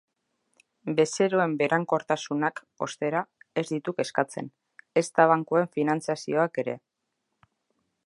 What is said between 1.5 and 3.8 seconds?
berankortasunak, ostera, ez